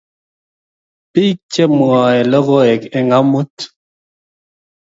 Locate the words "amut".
3.19-3.55